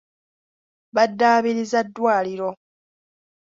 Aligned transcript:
Baddaabiriza 0.95 1.79
ddwaliro. 1.87 2.49